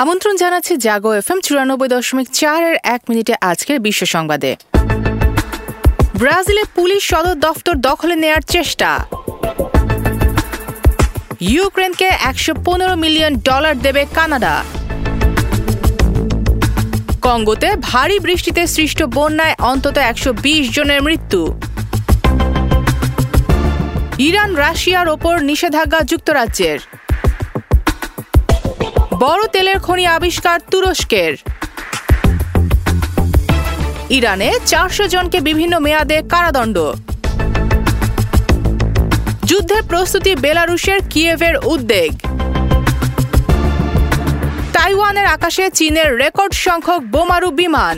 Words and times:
আমন্ত্রণ 0.00 0.34
জানাচ্ছে 0.42 0.74
জাগো 0.86 1.10
F 1.20 1.28
M 1.32 1.38
চুরানব্বই 1.46 1.88
দশমিক 1.94 2.28
চারের 2.38 2.76
এক 2.94 3.00
মিনিটে 3.08 3.34
আজকের 3.50 3.78
বিশ্ব 3.86 4.02
সংবাদে। 4.14 4.50
ব্রাজিলে 6.20 6.64
পুলিশ 6.76 7.02
সদর 7.10 7.36
দফতর 7.46 7.74
দখলে 7.88 8.14
নেয়ার 8.22 8.42
চেষ্টা। 8.54 8.90
ইউক্রেনকে 11.54 12.08
একশো 12.30 12.52
পনেরো 12.66 12.94
মিলিয়ন 13.04 13.32
ডলার 13.48 13.74
দেবে 13.86 14.02
কানাডা। 14.16 14.54
কঙ্গোতে 17.26 17.68
ভারী 17.90 18.16
বৃষ্টিতে 18.26 18.62
সৃষ্ট 18.74 19.00
বন্যায় 19.16 19.54
অন্তত 19.70 19.96
একশো 20.10 20.30
বিশ 20.44 20.64
জনের 20.76 21.00
মৃত্যু। 21.06 21.40
ইরান 24.28 24.50
রাশিয়ার 24.64 25.08
ওপর 25.16 25.34
নিষেধাজ্ঞা 25.50 26.00
যুক্তরাজ্যের। 26.10 26.80
বড় 29.22 29.42
তেলের 29.54 29.78
খনি 29.86 30.04
আবিষ্কার 30.16 30.58
তুরস্কের। 30.70 31.32
ইরানে 34.16 34.48
চারশো 34.70 35.04
জনকে 35.14 35.38
বিভিন্ন 35.48 35.74
মেয়াদে 35.78 36.18
কারাদণ্ড। 36.32 36.76
যুদ্ধের 39.48 39.82
প্রস্তুতি 39.90 40.32
বেলারুশের 40.44 41.00
কিয়েভের 41.12 41.56
উদ্বেগ। 41.72 42.10
তাইওয়ানের 44.74 45.26
আকাশে 45.36 45.64
চীনের 45.78 46.08
রেকর্ড 46.22 46.52
সংখ্যক 46.66 47.00
বোমারু 47.14 47.50
বিমান। 47.60 47.96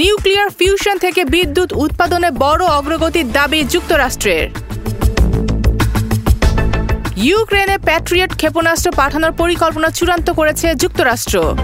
নিউক্লিয়ার 0.00 0.50
ফিউশন 0.58 0.96
থেকে 1.04 1.22
বিদ্যুৎ 1.34 1.70
উৎপাদনে 1.84 2.30
বড় 2.44 2.62
অগ্রগতির 2.78 3.28
দাবি 3.32 3.60
যুক্তরাষ্ট্রের। 3.74 4.46
ইউক্রেনে 7.16 7.78
প্যাট্রিয়ট 7.78 8.36
ক্ষেপণাস্ত্র 8.36 8.90
পাঠানোর 8.90 9.32
পরিকল্পনা 9.32 9.90
চূড়ান্ত 9.90 10.30
করেছে 10.30 10.74
যুক্তরাষ্ট্র। 10.74 11.56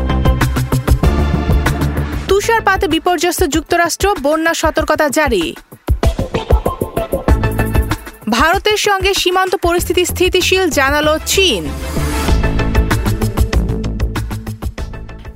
তুষারপাতে 2.28 2.88
বিপর্যস্ত 2.88 3.44
যুক্তরাষ্ট্র, 3.44 4.14
বন্যা 4.22 4.54
সতর্কতা 4.54 5.08
জারি। 5.08 5.54
ভারতের 8.28 8.76
সঙ্গে 8.76 9.14
সীমান্ত 9.14 9.56
পরিস্থিতি 9.56 10.04
স্থিতিশীল, 10.04 10.70
জানালো 10.70 11.18
চীন। 11.26 11.68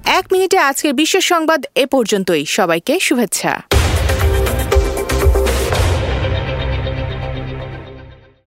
এক 0.05 0.25
মিনিটে 0.33 0.58
আজকের 0.58 0.92
বিশ্ব 0.92 1.20
সংবাদ 1.20 1.64
এ 1.75 1.86
পর্যন্তই। 1.86 2.45
সবাইকে 2.47 3.01
শুভেচ্ছা। 3.01 3.62